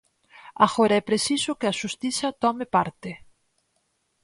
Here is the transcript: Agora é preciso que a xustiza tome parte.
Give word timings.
Agora 0.65 0.95
é 1.01 1.07
preciso 1.09 1.57
que 1.59 1.67
a 1.67 1.77
xustiza 1.81 2.27
tome 2.43 2.65
parte. 2.75 3.11